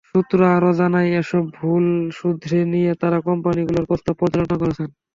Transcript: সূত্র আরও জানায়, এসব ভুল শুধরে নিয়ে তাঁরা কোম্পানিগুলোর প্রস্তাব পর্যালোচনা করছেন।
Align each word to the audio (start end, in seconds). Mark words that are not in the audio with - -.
সূত্র 0.09 0.37
আরও 0.55 0.71
জানায়, 0.79 1.09
এসব 1.21 1.43
ভুল 1.57 1.85
শুধরে 2.19 2.59
নিয়ে 2.73 2.91
তাঁরা 3.01 3.19
কোম্পানিগুলোর 3.27 3.87
প্রস্তাব 3.89 4.13
পর্যালোচনা 4.19 4.57
করছেন। 4.61 4.87